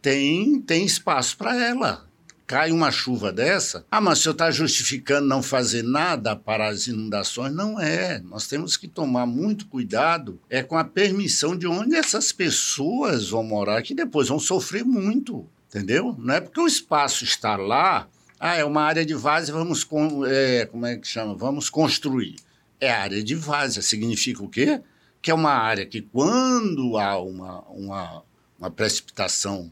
tem, 0.00 0.60
tem 0.60 0.84
espaço 0.84 1.36
para 1.36 1.54
ela 1.54 2.09
cai 2.50 2.72
uma 2.72 2.90
chuva 2.90 3.32
dessa, 3.32 3.86
ah, 3.88 4.00
mas 4.00 4.18
o 4.18 4.22
senhor 4.22 4.32
está 4.32 4.50
justificando 4.50 5.28
não 5.28 5.40
fazer 5.40 5.84
nada 5.84 6.34
para 6.34 6.66
as 6.66 6.88
inundações? 6.88 7.54
Não 7.54 7.78
é. 7.78 8.18
Nós 8.24 8.48
temos 8.48 8.76
que 8.76 8.88
tomar 8.88 9.24
muito 9.24 9.68
cuidado 9.68 10.40
é 10.50 10.60
com 10.60 10.76
a 10.76 10.82
permissão 10.82 11.56
de 11.56 11.68
onde 11.68 11.94
essas 11.94 12.32
pessoas 12.32 13.28
vão 13.28 13.44
morar, 13.44 13.82
que 13.82 13.94
depois 13.94 14.26
vão 14.26 14.40
sofrer 14.40 14.84
muito, 14.84 15.48
entendeu? 15.68 16.16
Não 16.18 16.34
é 16.34 16.40
porque 16.40 16.60
o 16.60 16.66
espaço 16.66 17.22
está 17.22 17.56
lá, 17.56 18.08
ah, 18.40 18.56
é 18.56 18.64
uma 18.64 18.82
área 18.82 19.06
de 19.06 19.14
várzea, 19.14 19.54
vamos, 19.54 19.86
é, 20.26 20.66
como 20.66 20.86
é 20.86 20.96
que 20.96 21.06
chama? 21.06 21.36
Vamos 21.36 21.70
construir. 21.70 22.34
É 22.80 22.90
área 22.90 23.22
de 23.22 23.36
várzea, 23.36 23.80
significa 23.80 24.42
o 24.42 24.48
quê? 24.48 24.80
Que 25.22 25.30
é 25.30 25.34
uma 25.34 25.52
área 25.52 25.86
que 25.86 26.02
quando 26.02 26.98
há 26.98 27.16
uma, 27.16 27.60
uma, 27.68 28.22
uma 28.58 28.70
precipitação 28.72 29.70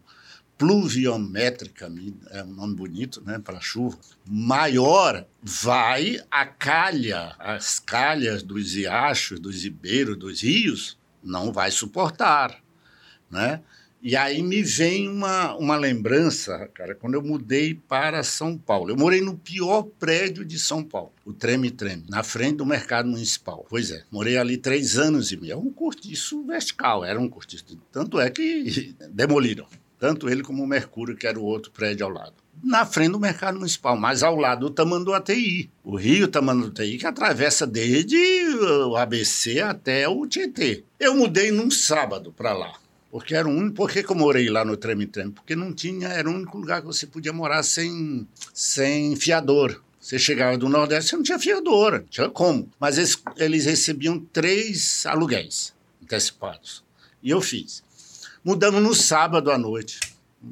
pluviométrica, 0.59 1.91
é 2.31 2.43
um 2.43 2.53
nome 2.53 2.75
bonito 2.75 3.23
né, 3.25 3.39
para 3.39 3.61
chuva, 3.61 3.97
maior 4.27 5.25
vai 5.41 6.21
a 6.29 6.45
calha, 6.45 7.37
as 7.39 7.79
calhas 7.79 8.43
dos 8.43 8.75
riachos, 8.75 9.39
dos 9.39 9.63
ribeiros, 9.63 10.19
dos 10.19 10.43
rios, 10.43 10.99
não 11.23 11.53
vai 11.53 11.71
suportar. 11.71 12.61
Né? 13.31 13.61
E 14.03 14.17
aí 14.17 14.43
me 14.43 14.63
vem 14.63 15.09
uma, 15.09 15.55
uma 15.57 15.77
lembrança, 15.77 16.69
cara, 16.75 16.95
quando 16.95 17.15
eu 17.15 17.23
mudei 17.23 17.75
para 17.75 18.23
São 18.25 18.57
Paulo. 18.59 18.91
Eu 18.91 18.97
morei 18.97 19.21
no 19.21 19.37
pior 19.37 19.83
prédio 19.83 20.45
de 20.45 20.59
São 20.59 20.83
Paulo, 20.83 21.13
o 21.25 21.33
Treme 21.33 21.71
Treme, 21.71 22.05
na 22.09 22.25
frente 22.25 22.57
do 22.57 22.67
mercado 22.67 23.09
municipal. 23.09 23.65
Pois 23.69 23.93
é, 23.93 24.03
morei 24.11 24.37
ali 24.37 24.57
três 24.57 24.99
anos 24.99 25.31
e 25.31 25.37
meio. 25.37 25.53
É 25.53 25.57
um 25.57 25.71
cortiço 25.71 26.45
vertical, 26.45 27.05
era 27.05 27.19
um 27.19 27.29
cortiço. 27.29 27.65
Tanto 27.93 28.21
é 28.21 28.29
que 28.29 28.95
demoliram 29.11 29.67
tanto 29.99 30.29
ele 30.29 30.43
como 30.43 30.63
o 30.63 30.67
Mercúrio, 30.67 31.17
que 31.17 31.27
era 31.27 31.39
o 31.39 31.45
outro 31.45 31.71
prédio 31.71 32.07
ao 32.07 32.13
lado. 32.13 32.35
Na 32.63 32.85
frente 32.85 33.13
do 33.13 33.21
mercado 33.21 33.59
municipal, 33.59 33.97
mas 33.97 34.23
ao 34.23 34.35
lado 34.35 34.69
do 34.69 34.71
Tamanduateí. 34.71 35.71
O 35.85 35.97
rio 35.97 36.27
Tamanduateí 36.27 36.99
que 36.99 37.07
atravessa 37.07 37.67
desde 37.67 38.17
o 38.85 38.97
ABC 38.97 39.61
até 39.61 40.09
o 40.09 40.27
Tietê. 40.27 40.83
Eu 40.99 41.15
mudei 41.15 41.53
num 41.53 41.71
sábado 41.71 42.33
para 42.37 42.53
lá. 42.53 42.73
Porque 43.11 43.35
era 43.35 43.49
o 43.49 43.51
único. 43.51 43.77
Por 43.77 43.91
que, 43.91 44.05
eu 44.05 44.15
morei 44.15 44.51
lá 44.51 44.65
no 44.65 44.77
Treme? 44.77 45.07
Porque 45.07 45.57
não 45.57 45.73
tinha. 45.73 46.09
Era 46.09 46.29
o 46.29 46.35
único 46.35 46.59
lugar 46.59 46.81
que 46.81 46.87
você 46.87 47.07
podia 47.07 47.33
morar 47.33 47.63
sem, 47.63 48.27
sem 48.53 49.17
fiador. 49.17 49.81
Você 50.01 50.19
chegava 50.19 50.57
do 50.57 50.69
Nordeste, 50.69 51.11
você 51.11 51.17
não 51.17 51.23
tinha 51.23 51.39
fiador, 51.39 52.05
tinha 52.09 52.29
como. 52.29 52.71
Mas 52.79 52.99
eles, 52.99 53.23
eles 53.37 53.67
recebiam 53.67 54.19
três 54.19 55.05
aluguéis 55.07 55.75
antecipados. 56.03 56.85
E 57.23 57.31
eu 57.31 57.41
fiz. 57.41 57.83
Mudamos 58.49 58.83
no 58.83 58.95
sábado 58.95 59.51
à 59.51 59.59
noite. 59.59 60.01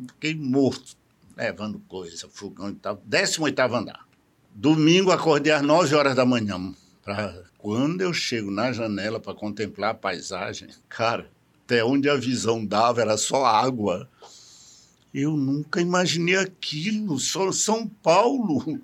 Fiquei 0.09 0.35
morto, 0.35 0.95
levando 1.35 1.79
coisa, 1.89 2.29
fogão 2.31 2.69
e 2.69 2.75
tal. 2.75 3.01
18 3.07 3.59
andar. 3.59 4.07
Domingo 4.55 5.11
acordei 5.11 5.51
às 5.51 5.63
9 5.63 5.95
horas 5.95 6.15
da 6.15 6.27
manhã. 6.27 6.75
Pra... 7.03 7.43
Quando 7.57 8.03
eu 8.03 8.13
chego 8.13 8.51
na 8.51 8.71
janela 8.71 9.19
para 9.19 9.33
contemplar 9.33 9.93
a 9.93 9.95
paisagem, 9.95 10.69
cara, 10.91 11.31
até 11.65 11.83
onde 11.83 12.07
a 12.11 12.17
visão 12.17 12.67
dava 12.67 13.01
era 13.01 13.17
só 13.17 13.47
água. 13.47 14.07
Eu 15.15 15.35
nunca 15.35 15.81
imaginei 15.81 16.37
aquilo. 16.37 17.19
Só 17.19 17.51
São 17.51 17.89
Paulo. 17.89 18.79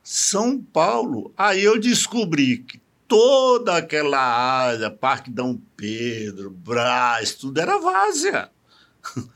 São 0.00 0.62
Paulo. 0.62 1.34
Aí 1.36 1.64
eu 1.64 1.76
descobri 1.76 2.58
que 2.58 2.80
toda 3.12 3.76
aquela 3.76 4.18
área, 4.18 4.90
Parque 4.90 5.30
Dom 5.30 5.58
Pedro, 5.76 6.48
Brás, 6.48 7.34
tudo 7.34 7.60
era 7.60 7.76
várzea. 7.76 8.48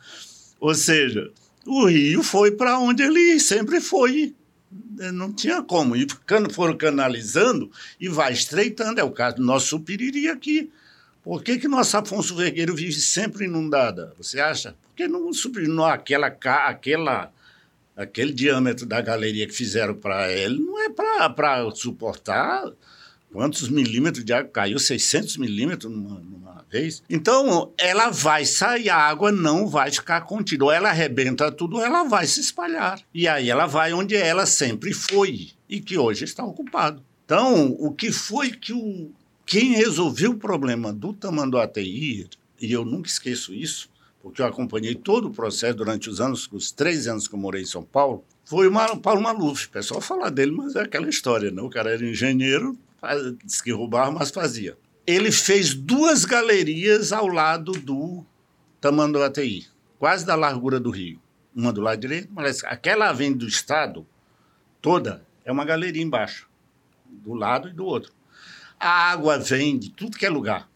Ou 0.59 0.75
seja, 0.75 1.31
o 1.67 1.85
rio 1.85 2.23
foi 2.23 2.53
para 2.53 2.79
onde 2.79 3.03
ele 3.03 3.39
sempre 3.39 3.79
foi. 3.79 4.35
Não 5.13 5.31
tinha 5.31 5.63
como. 5.63 5.95
E 5.95 6.07
foram 6.55 6.75
canalizando 6.75 7.71
e 8.01 8.09
vai 8.09 8.33
estreitando. 8.33 8.99
É 8.99 9.05
o 9.05 9.11
caso 9.11 9.37
do 9.37 9.43
nosso 9.45 9.67
Supiriri 9.67 10.31
aqui. 10.31 10.73
Por 11.23 11.43
que, 11.43 11.59
que 11.59 11.69
nosso 11.69 11.99
Afonso 11.99 12.35
Vergueiro 12.35 12.75
vive 12.75 12.95
sempre 12.95 13.45
inundada? 13.45 14.15
Você 14.17 14.41
acha? 14.41 14.75
Porque 14.85 15.07
não 15.07 15.31
subiu 15.35 15.85
aquela, 15.85 16.29
aquela, 16.29 17.31
aquele 17.95 18.33
diâmetro 18.33 18.87
da 18.87 19.03
galeria 19.03 19.47
que 19.47 19.53
fizeram 19.53 19.95
para 19.95 20.33
ele 20.33 20.61
não 20.61 20.83
é 20.83 20.89
para 20.89 21.71
suportar 21.75 22.73
Quantos 23.37 23.69
milímetros 23.69 24.25
de 24.25 24.33
água 24.33 24.51
caiu? 24.51 24.79
600 24.79 25.37
milímetros 25.37 25.93
numa, 25.93 26.19
numa, 26.21 26.65
vez? 26.71 27.03
Então, 27.11 27.71
ela 27.77 28.09
vai 28.09 28.47
sair, 28.47 28.89
a 28.89 28.97
água 28.97 29.31
não 29.31 29.67
vai 29.67 29.91
ficar 29.91 30.23
contida. 30.23 30.65
Ou 30.65 30.73
ela 30.73 30.89
arrebenta 30.89 31.53
tudo, 31.53 31.83
ela 31.83 32.05
vai 32.05 32.27
se 32.27 32.41
espalhar. 32.41 32.99
E 33.13 33.29
aí 33.29 33.51
ela 33.51 33.67
vai 33.67 33.93
onde 33.93 34.17
ela 34.17 34.47
sempre 34.47 34.95
foi 34.95 35.51
e 35.69 35.81
que 35.83 35.99
hoje 35.99 36.25
está 36.25 36.43
ocupado. 36.43 37.03
Então, 37.27 37.77
o 37.79 37.93
que 37.93 38.11
foi 38.11 38.53
que 38.53 38.73
o 38.73 39.11
quem 39.45 39.73
resolveu 39.73 40.31
o 40.31 40.39
problema 40.39 40.91
do 40.91 41.13
Tamanduateí, 41.13 42.27
e 42.59 42.73
eu 42.73 42.87
nunca 42.87 43.11
esqueço 43.11 43.53
isso, 43.53 43.91
porque 44.23 44.41
eu 44.41 44.47
acompanhei 44.47 44.95
todo 44.95 45.29
o 45.29 45.31
processo 45.31 45.77
durante 45.77 46.09
os 46.09 46.23
anos, 46.23 46.49
os 46.51 46.73
três 46.73 47.07
anos 47.07 47.29
que 47.29 47.35
eu 47.35 47.39
morei 47.39 47.61
em 47.61 47.67
São 47.67 47.83
Paulo, 47.83 48.25
foi 48.47 48.67
o 48.67 48.97
Paulo 48.97 49.21
Maluf. 49.21 49.67
O 49.67 49.71
pessoal 49.71 50.01
fala 50.01 50.31
dele, 50.31 50.53
mas 50.53 50.75
é 50.75 50.81
aquela 50.81 51.09
história, 51.09 51.51
né? 51.51 51.61
O 51.61 51.69
cara 51.69 51.91
era 51.91 52.03
engenheiro, 52.03 52.79
diz 53.45 53.61
que 53.61 53.73
roubava, 53.73 54.11
mas 54.11 54.31
fazia. 54.31 54.77
Ele 55.07 55.31
fez 55.31 55.75
duas 55.75 56.25
galerias 56.25 57.13
ao 57.13 57.27
lado 57.27 57.73
do 57.73 58.25
Tamanduateí, 58.81 59.67
quase 59.99 60.27
da 60.27 60.35
largura 60.35 60.81
do 60.81 60.91
rio. 60.91 61.21
Uma 61.55 61.73
do 61.73 61.81
lado 61.81 62.01
direito, 62.01 62.29
mas 62.33 62.63
aquela 62.65 63.09
avenida 63.09 63.41
do 63.41 63.49
Estado 63.49 64.07
toda 64.83 65.25
é 65.45 65.51
uma 65.51 65.65
galeria 65.65 66.03
embaixo, 66.03 66.49
do 67.07 67.33
lado 67.33 67.69
e 67.69 67.73
do 67.73 67.85
outro. 67.85 68.13
A 68.79 69.11
água 69.11 69.39
vem 69.39 69.79
de 69.79 69.91
tudo 69.91 70.19
que 70.19 70.27
é 70.27 70.29
lugar 70.29 70.69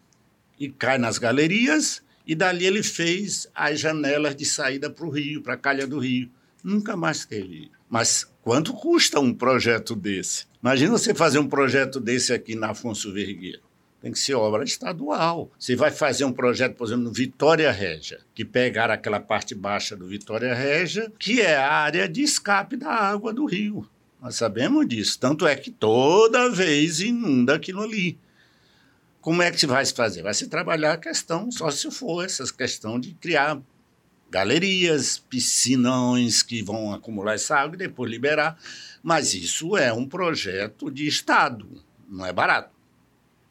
e 0.58 0.68
cai 0.70 0.98
nas 0.98 1.18
galerias, 1.18 2.02
e 2.26 2.34
dali 2.34 2.66
ele 2.66 2.82
fez 2.82 3.48
as 3.54 3.80
janelas 3.80 4.36
de 4.36 4.44
saída 4.44 4.88
para 4.88 5.06
o 5.06 5.10
rio, 5.10 5.42
para 5.42 5.54
a 5.54 5.56
calha 5.56 5.86
do 5.86 5.98
rio. 5.98 6.30
Nunca 6.62 6.96
mais 6.96 7.24
teve. 7.24 7.70
Mas 7.90 8.24
quanto 8.40 8.72
custa 8.72 9.18
um 9.18 9.34
projeto 9.34 9.96
desse? 9.96 10.46
Imagina 10.62 10.92
você 10.92 11.12
fazer 11.12 11.40
um 11.40 11.48
projeto 11.48 11.98
desse 11.98 12.32
aqui 12.32 12.54
na 12.54 12.70
Afonso 12.70 13.12
Vergueiro. 13.12 13.60
Tem 14.00 14.12
que 14.12 14.18
ser 14.18 14.34
obra 14.34 14.62
estadual. 14.62 15.50
Você 15.58 15.74
vai 15.74 15.90
fazer 15.90 16.24
um 16.24 16.32
projeto, 16.32 16.76
por 16.76 16.86
exemplo, 16.86 17.04
no 17.04 17.12
Vitória 17.12 17.70
Régia, 17.70 18.20
que 18.32 18.44
pegar 18.44 18.90
aquela 18.90 19.18
parte 19.18 19.54
baixa 19.54 19.96
do 19.96 20.06
Vitória 20.06 20.54
Régia, 20.54 21.12
que 21.18 21.40
é 21.40 21.56
a 21.56 21.70
área 21.70 22.08
de 22.08 22.22
escape 22.22 22.76
da 22.76 22.90
água 22.90 23.32
do 23.32 23.44
rio. 23.44 23.86
Nós 24.22 24.36
sabemos 24.36 24.86
disso. 24.86 25.18
Tanto 25.18 25.46
é 25.46 25.56
que 25.56 25.70
toda 25.70 26.48
vez 26.48 27.00
inunda 27.00 27.56
aquilo 27.56 27.82
ali. 27.82 28.16
Como 29.20 29.42
é 29.42 29.50
que 29.50 29.60
se 29.60 29.66
vai 29.66 29.84
se 29.84 29.92
fazer? 29.92 30.22
Vai 30.22 30.32
se 30.32 30.46
trabalhar 30.46 30.92
a 30.92 30.98
questão, 30.98 31.50
só 31.50 31.70
se 31.70 31.90
for 31.90 32.24
essa 32.24 32.44
questão 32.52 32.98
de 32.98 33.12
criar 33.14 33.60
galerias, 34.30 35.18
piscinões 35.18 36.42
que 36.42 36.62
vão 36.62 36.92
acumular 36.92 37.34
essa 37.34 37.56
água 37.56 37.74
e 37.74 37.78
depois 37.78 38.10
liberar. 38.10 38.58
Mas 39.02 39.34
isso 39.34 39.76
é 39.76 39.92
um 39.92 40.06
projeto 40.06 40.90
de 40.90 41.06
Estado, 41.06 41.66
não 42.08 42.24
é 42.24 42.32
barato. 42.32 42.70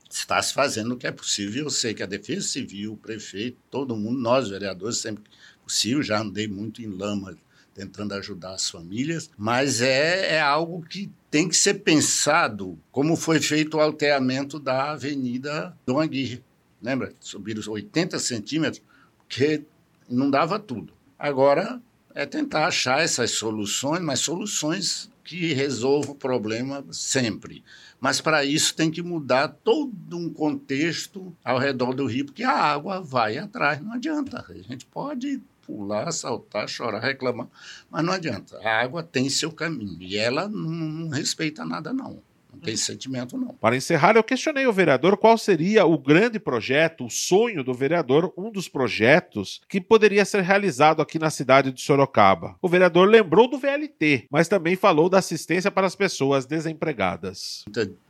Está 0.09 0.41
se 0.41 0.53
fazendo 0.53 0.93
o 0.93 0.97
que 0.97 1.05
é 1.05 1.11
possível. 1.11 1.65
Eu 1.65 1.69
sei 1.69 1.93
que 1.93 2.01
a 2.01 2.07
Defesa 2.07 2.47
Civil, 2.47 2.93
o 2.93 2.97
prefeito, 2.97 3.57
todo 3.69 3.95
mundo, 3.95 4.19
nós 4.19 4.49
vereadores, 4.49 4.97
sempre 4.97 5.23
possível, 5.63 6.01
já 6.01 6.19
andei 6.19 6.47
muito 6.47 6.81
em 6.81 6.87
lama 6.87 7.37
tentando 7.79 8.13
ajudar 8.15 8.55
as 8.55 8.69
famílias, 8.69 9.29
mas 9.37 9.79
é, 9.79 10.35
é 10.35 10.41
algo 10.41 10.81
que 10.81 11.09
tem 11.31 11.47
que 11.47 11.55
ser 11.55 11.75
pensado 11.75 12.77
como 12.91 13.15
foi 13.15 13.39
feito 13.39 13.77
o 13.77 13.79
alteamento 13.79 14.59
da 14.59 14.91
Avenida 14.91 15.77
Dom 15.85 15.97
Aguirre. 15.97 16.43
Lembra? 16.81 17.13
Subiram 17.21 17.61
80 17.65 18.19
centímetros, 18.19 18.83
que 19.29 19.63
não 20.09 20.29
dava 20.29 20.59
tudo. 20.59 20.93
Agora 21.17 21.81
é 22.13 22.25
tentar 22.25 22.67
achar 22.67 23.01
essas 23.01 23.31
soluções, 23.31 24.01
mas 24.01 24.19
soluções 24.19 25.09
que 25.23 25.53
resolvam 25.53 26.13
o 26.13 26.17
problema 26.17 26.83
sempre. 26.91 27.63
Mas 27.99 28.19
para 28.19 28.43
isso 28.43 28.73
tem 28.75 28.89
que 28.89 29.01
mudar 29.01 29.49
todo 29.63 30.17
um 30.17 30.33
contexto 30.33 31.35
ao 31.43 31.59
redor 31.59 31.93
do 31.93 32.05
rio, 32.05 32.25
porque 32.25 32.43
a 32.43 32.51
água 32.51 33.01
vai 33.01 33.37
atrás, 33.37 33.81
não 33.81 33.93
adianta. 33.93 34.43
A 34.49 34.53
gente 34.53 34.85
pode 34.85 35.41
pular, 35.61 36.11
saltar, 36.11 36.67
chorar, 36.67 36.99
reclamar, 36.99 37.47
mas 37.91 38.03
não 38.03 38.13
adianta. 38.13 38.57
A 38.63 38.81
água 38.81 39.03
tem 39.03 39.29
seu 39.29 39.51
caminho 39.51 40.01
e 40.01 40.17
ela 40.17 40.47
não, 40.47 41.09
respeita 41.09 41.63
nada, 41.63 41.93
não. 41.93 42.23
Não 42.59 42.65
tem 42.65 42.75
sentimento, 42.75 43.37
não. 43.37 43.53
Para 43.53 43.77
encerrar, 43.77 44.15
eu 44.15 44.23
questionei 44.23 44.67
o 44.67 44.73
vereador 44.73 45.15
qual 45.15 45.37
seria 45.37 45.85
o 45.85 45.97
grande 45.97 46.39
projeto, 46.39 47.05
o 47.05 47.09
sonho 47.09 47.63
do 47.63 47.73
vereador, 47.73 48.33
um 48.37 48.51
dos 48.51 48.67
projetos 48.67 49.61
que 49.69 49.79
poderia 49.79 50.25
ser 50.25 50.43
realizado 50.43 51.01
aqui 51.01 51.17
na 51.17 51.29
cidade 51.29 51.71
de 51.71 51.81
Sorocaba. 51.81 52.57
O 52.61 52.67
vereador 52.67 53.07
lembrou 53.07 53.49
do 53.49 53.57
VLT, 53.57 54.27
mas 54.29 54.49
também 54.49 54.75
falou 54.75 55.09
da 55.09 55.19
assistência 55.19 55.71
para 55.71 55.87
as 55.87 55.95
pessoas 55.95 56.45
desempregadas. 56.45 57.63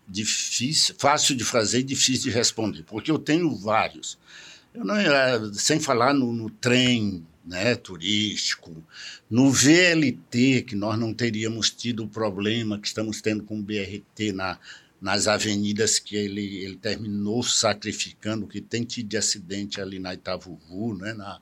Difícil, 0.07 0.95
fácil 0.97 1.35
de 1.35 1.43
fazer 1.45 1.81
e 1.81 1.83
difícil 1.83 2.31
de 2.31 2.35
responder, 2.35 2.83
porque 2.83 3.11
eu 3.11 3.19
tenho 3.19 3.55
vários. 3.55 4.17
Não, 4.83 5.53
sem 5.53 5.79
falar 5.79 6.13
no, 6.13 6.31
no 6.31 6.49
trem 6.49 7.25
né, 7.45 7.75
turístico. 7.75 8.83
No 9.29 9.51
VLT, 9.51 10.61
que 10.61 10.75
nós 10.75 10.97
não 10.97 11.13
teríamos 11.13 11.69
tido 11.69 12.03
o 12.03 12.07
problema 12.07 12.79
que 12.79 12.87
estamos 12.87 13.21
tendo 13.21 13.43
com 13.43 13.59
o 13.59 13.63
BRT 13.63 14.31
na, 14.33 14.57
nas 15.01 15.27
avenidas 15.27 15.99
que 15.99 16.15
ele, 16.15 16.63
ele 16.63 16.77
terminou 16.77 17.41
sacrificando, 17.43 18.47
que 18.47 18.61
tem 18.61 18.83
tido 18.83 19.09
de 19.09 19.17
acidente 19.17 19.81
ali 19.81 19.99
na 19.99 20.13
Itavuvu, 20.13 20.95
né, 20.95 21.13
na, 21.13 21.39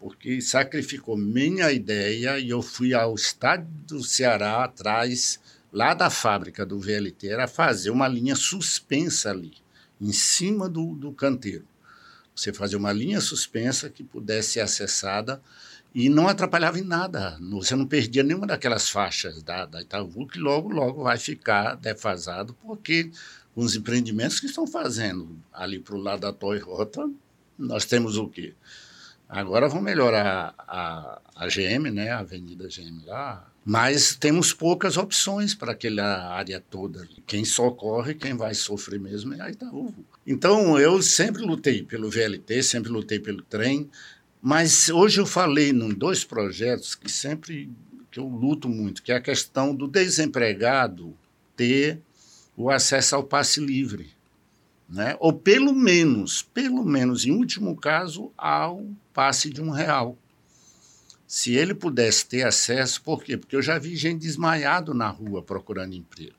porque 0.00 0.40
sacrificou 0.40 1.16
minha 1.16 1.70
ideia 1.70 2.38
e 2.38 2.48
eu 2.48 2.62
fui 2.62 2.94
ao 2.94 3.14
estado 3.14 3.66
do 3.86 4.02
Ceará 4.02 4.64
atrás, 4.64 5.38
lá 5.72 5.94
da 5.94 6.10
fábrica 6.10 6.66
do 6.66 6.80
VLT, 6.80 7.28
era 7.28 7.46
fazer 7.46 7.90
uma 7.90 8.08
linha 8.08 8.34
suspensa 8.34 9.30
ali, 9.30 9.52
em 10.00 10.12
cima 10.12 10.68
do, 10.68 10.94
do 10.94 11.12
canteiro. 11.12 11.64
Você 12.34 12.52
fazia 12.52 12.78
uma 12.78 12.92
linha 12.92 13.20
suspensa 13.20 13.90
que 13.90 14.02
pudesse 14.02 14.52
ser 14.52 14.60
acessada 14.60 15.42
e 15.94 16.08
não 16.08 16.28
atrapalhava 16.28 16.78
em 16.78 16.84
nada. 16.84 17.38
Você 17.50 17.76
não 17.76 17.86
perdia 17.86 18.22
nenhuma 18.22 18.46
daquelas 18.46 18.88
faixas 18.88 19.42
da, 19.42 19.66
da 19.66 19.82
Itaú, 19.82 20.26
que 20.26 20.38
logo, 20.38 20.70
logo 20.70 21.04
vai 21.04 21.18
ficar 21.18 21.74
defasado, 21.74 22.54
porque 22.62 23.10
com 23.54 23.62
os 23.62 23.76
empreendimentos 23.76 24.40
que 24.40 24.46
estão 24.46 24.66
fazendo 24.66 25.38
ali 25.52 25.78
para 25.78 25.94
o 25.94 26.00
lado 26.00 26.20
da 26.20 26.32
Torre 26.32 26.60
Rota, 26.60 27.10
nós 27.58 27.84
temos 27.84 28.16
o 28.16 28.26
quê? 28.28 28.54
Agora 29.28 29.68
vão 29.68 29.82
melhorar 29.82 30.54
a, 30.58 31.20
a 31.36 31.46
GM, 31.46 31.90
né, 31.90 32.10
a 32.10 32.20
Avenida 32.20 32.68
GM 32.68 33.04
lá, 33.06 33.51
mas 33.64 34.16
temos 34.16 34.52
poucas 34.52 34.96
opções 34.96 35.54
para 35.54 35.72
aquela 35.72 36.32
área 36.32 36.60
toda. 36.60 37.06
Quem 37.26 37.44
socorre, 37.44 38.14
quem 38.14 38.34
vai 38.34 38.54
sofrer 38.54 38.98
mesmo 38.98 39.34
é 39.34 39.40
a 39.40 39.50
Itaú. 39.50 39.94
Então, 40.26 40.78
eu 40.78 41.00
sempre 41.00 41.42
lutei 41.42 41.82
pelo 41.82 42.10
VLT, 42.10 42.62
sempre 42.62 42.90
lutei 42.90 43.20
pelo 43.20 43.42
trem, 43.42 43.88
mas 44.40 44.88
hoje 44.88 45.20
eu 45.20 45.26
falei 45.26 45.70
em 45.70 45.88
dois 45.90 46.24
projetos 46.24 46.94
que 46.94 47.10
sempre 47.10 47.70
que 48.10 48.18
eu 48.20 48.26
luto 48.26 48.68
muito, 48.68 49.02
que 49.02 49.10
é 49.10 49.16
a 49.16 49.20
questão 49.20 49.74
do 49.74 49.88
desempregado 49.88 51.16
ter 51.56 52.00
o 52.54 52.68
acesso 52.68 53.16
ao 53.16 53.24
passe 53.24 53.58
livre, 53.58 54.10
né? 54.88 55.16
ou 55.18 55.32
pelo 55.32 55.72
menos, 55.72 56.42
pelo 56.42 56.84
menos, 56.84 57.24
em 57.24 57.30
último 57.30 57.74
caso, 57.74 58.30
ao 58.36 58.86
passe 59.14 59.48
de 59.48 59.62
um 59.62 59.70
real. 59.70 60.18
Se 61.32 61.54
ele 61.54 61.74
pudesse 61.74 62.26
ter 62.26 62.42
acesso, 62.42 63.00
por 63.00 63.24
quê? 63.24 63.38
Porque 63.38 63.56
eu 63.56 63.62
já 63.62 63.78
vi 63.78 63.96
gente 63.96 64.20
desmaiado 64.20 64.92
na 64.92 65.08
rua 65.08 65.42
procurando 65.42 65.94
emprego. 65.94 66.36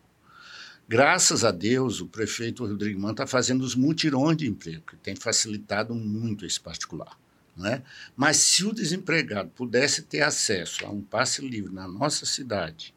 Graças 0.87 1.43
a 1.43 1.49
Deus, 1.49 1.99
o 1.99 2.05
prefeito 2.05 2.63
Rodrigo 2.63 2.99
Mano 2.99 3.13
está 3.13 3.25
fazendo 3.25 3.63
os 3.63 3.73
mutirões 3.73 4.37
de 4.37 4.47
emprego, 4.47 4.85
que 4.85 4.95
tem 4.97 5.15
facilitado 5.15 5.95
muito 5.95 6.45
esse 6.45 6.59
particular. 6.59 7.19
Né? 7.57 7.81
Mas 8.15 8.37
se 8.37 8.65
o 8.65 8.71
desempregado 8.71 9.49
pudesse 9.49 10.03
ter 10.03 10.21
acesso 10.21 10.85
a 10.85 10.91
um 10.91 11.01
passe 11.01 11.41
livre 11.41 11.73
na 11.73 11.87
nossa 11.87 12.23
cidade, 12.27 12.93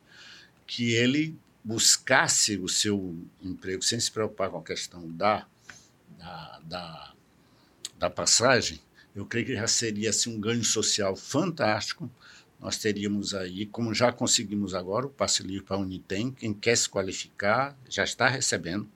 que 0.67 0.93
ele 0.93 1.35
buscasse 1.65 2.59
o 2.59 2.69
seu 2.69 3.17
emprego 3.43 3.83
sem 3.83 3.99
se 3.99 4.13
preocupar 4.13 4.51
com 4.51 4.59
a 4.59 4.63
questão 4.63 5.11
da, 5.13 5.47
da, 6.19 6.61
da, 6.63 7.15
da 7.99 8.11
passagem, 8.11 8.83
eu 9.17 9.25
creio 9.25 9.47
que 9.47 9.55
já 9.55 9.67
seria 9.67 10.11
assim, 10.11 10.37
um 10.37 10.39
ganho 10.39 10.63
social 10.63 11.17
fantástico. 11.17 12.11
Nós 12.61 12.77
teríamos 12.77 13.33
aí, 13.35 13.65
como 13.65 13.95
já 13.95 14.13
conseguimos 14.13 14.75
agora, 14.75 15.07
o 15.07 15.11
passe 15.11 15.43
livre 15.43 15.65
para 15.65 15.77
a 15.77 15.79
Unitem. 15.81 16.31
Quem 16.31 16.53
quer 16.53 16.77
se 16.77 16.87
qualificar 16.87 17.75
já 17.89 18.05
está 18.05 18.29
recebendo, 18.29 18.87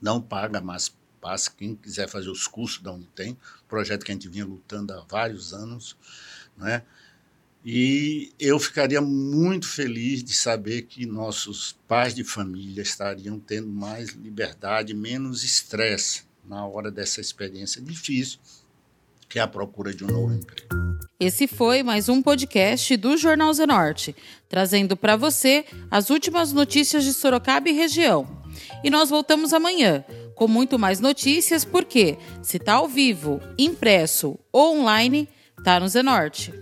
não 0.00 0.22
paga 0.22 0.60
mais 0.60 0.94
passe. 1.20 1.50
Quem 1.50 1.74
quiser 1.74 2.08
fazer 2.08 2.30
os 2.30 2.46
cursos 2.46 2.80
da 2.80 2.92
Unitem, 2.92 3.36
projeto 3.66 4.04
que 4.04 4.12
a 4.12 4.14
gente 4.14 4.28
vinha 4.28 4.46
lutando 4.46 4.92
há 4.92 5.00
vários 5.00 5.52
anos, 5.52 5.96
né? 6.56 6.84
E 7.64 8.30
eu 8.38 8.60
ficaria 8.60 9.00
muito 9.00 9.66
feliz 9.66 10.22
de 10.22 10.34
saber 10.34 10.82
que 10.82 11.06
nossos 11.06 11.72
pais 11.88 12.14
de 12.14 12.22
família 12.22 12.82
estariam 12.82 13.40
tendo 13.40 13.68
mais 13.68 14.10
liberdade, 14.10 14.94
menos 14.94 15.42
estresse 15.42 16.22
na 16.44 16.64
hora 16.66 16.90
dessa 16.90 17.20
experiência 17.22 17.80
difícil 17.80 18.38
que 19.34 19.40
é 19.40 19.42
a 19.42 19.48
procura 19.48 19.92
de 19.92 20.04
um 20.04 20.06
novo 20.06 20.32
emprego. 20.32 20.76
Esse 21.18 21.48
foi 21.48 21.82
mais 21.82 22.08
um 22.08 22.22
podcast 22.22 22.96
do 22.96 23.16
Jornal 23.16 23.52
Zenorte, 23.52 24.14
trazendo 24.48 24.96
para 24.96 25.16
você 25.16 25.64
as 25.90 26.08
últimas 26.08 26.52
notícias 26.52 27.02
de 27.02 27.12
Sorocaba 27.12 27.68
e 27.68 27.72
região. 27.72 28.28
E 28.84 28.90
nós 28.90 29.10
voltamos 29.10 29.52
amanhã 29.52 30.04
com 30.36 30.46
muito 30.46 30.78
mais 30.78 31.00
notícias, 31.00 31.64
porque 31.64 32.16
se 32.42 32.58
está 32.58 32.74
ao 32.74 32.86
vivo, 32.86 33.40
impresso 33.58 34.38
ou 34.52 34.78
online, 34.78 35.28
está 35.58 35.80
no 35.80 35.88
Zenorte. 35.88 36.54